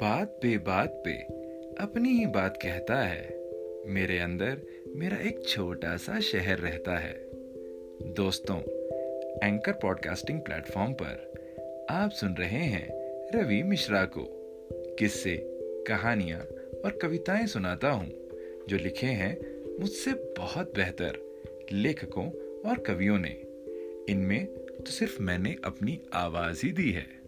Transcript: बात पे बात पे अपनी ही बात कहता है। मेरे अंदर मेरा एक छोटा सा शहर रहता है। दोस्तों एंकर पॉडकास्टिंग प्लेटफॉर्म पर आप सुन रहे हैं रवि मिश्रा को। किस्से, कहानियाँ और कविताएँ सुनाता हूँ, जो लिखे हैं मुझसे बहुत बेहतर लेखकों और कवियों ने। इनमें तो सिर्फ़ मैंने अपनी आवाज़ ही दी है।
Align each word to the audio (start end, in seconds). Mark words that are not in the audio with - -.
बात 0.00 0.28
पे 0.28 0.58
बात 0.58 1.02
पे 1.04 1.12
अपनी 1.82 2.08
ही 2.08 2.26
बात 2.26 2.56
कहता 2.62 3.02
है। 3.02 3.50
मेरे 3.86 4.18
अंदर 4.18 4.60
मेरा 4.96 5.16
एक 5.16 5.48
छोटा 5.48 5.96
सा 5.96 6.20
शहर 6.20 6.58
रहता 6.58 6.98
है। 6.98 7.28
दोस्तों 8.02 8.58
एंकर 9.48 9.72
पॉडकास्टिंग 9.72 10.40
प्लेटफॉर्म 10.40 10.92
पर 10.92 11.34
आप 11.90 12.10
सुन 12.10 12.34
रहे 12.34 12.64
हैं 12.64 12.88
रवि 13.34 13.62
मिश्रा 13.62 14.04
को। 14.04 14.24
किस्से, 14.98 15.36
कहानियाँ 15.88 16.40
और 16.84 16.98
कविताएँ 17.02 17.46
सुनाता 17.46 17.90
हूँ, 17.90 18.12
जो 18.68 18.76
लिखे 18.76 19.06
हैं 19.06 19.38
मुझसे 19.80 20.12
बहुत 20.38 20.74
बेहतर 20.74 21.42
लेखकों 21.72 22.30
और 22.70 22.78
कवियों 22.78 23.18
ने। 23.18 23.42
इनमें 24.12 24.46
तो 24.56 24.90
सिर्फ़ 24.90 25.22
मैंने 25.22 25.56
अपनी 25.64 26.00
आवाज़ 26.12 26.66
ही 26.66 26.72
दी 26.72 26.90
है। 26.90 27.25